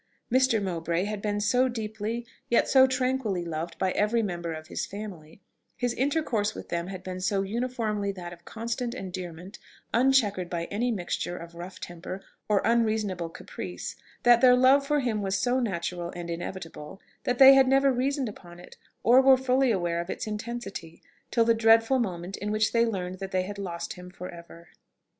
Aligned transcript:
Mr. 0.33 0.59
Mowbray 0.59 1.03
had 1.03 1.21
been 1.21 1.39
so 1.39 1.67
deeply 1.69 2.25
yet 2.49 2.67
so 2.67 2.87
tranquilly 2.87 3.45
loved 3.45 3.77
by 3.77 3.91
every 3.91 4.23
member 4.23 4.51
of 4.51 4.65
his 4.65 4.83
family 4.83 5.41
his 5.77 5.93
intercourse 5.93 6.55
with 6.55 6.69
them 6.69 6.87
had 6.87 7.03
been 7.03 7.21
so 7.21 7.43
uniformly 7.43 8.11
that 8.11 8.33
of 8.33 8.43
constant 8.43 8.95
endearment, 8.95 9.59
unchequered 9.93 10.49
by 10.49 10.65
any 10.71 10.89
mixture 10.89 11.37
of 11.37 11.53
rough 11.53 11.79
temper 11.79 12.23
or 12.49 12.63
unreasonable 12.65 13.29
caprice, 13.29 13.95
that 14.23 14.41
their 14.41 14.55
love 14.55 14.83
for 14.83 15.01
him 15.01 15.21
was 15.21 15.37
so 15.37 15.59
natural 15.59 16.09
and 16.15 16.31
inevitable, 16.31 16.99
that 17.23 17.37
they 17.37 17.53
had 17.53 17.67
never 17.67 17.93
reasoned 17.93 18.27
upon 18.27 18.59
it, 18.59 18.77
or 19.03 19.21
were 19.21 19.37
fully 19.37 19.69
aware 19.69 20.01
of 20.01 20.09
its 20.09 20.25
intensity, 20.25 21.03
till 21.29 21.45
the 21.45 21.53
dreadful 21.53 21.99
moment 21.99 22.35
in 22.37 22.49
which 22.49 22.71
they 22.71 22.87
learned 22.87 23.19
that 23.19 23.29
they 23.29 23.43
had 23.43 23.59
lost 23.59 23.93
him 23.93 24.09
for 24.09 24.29
ever. 24.29 24.69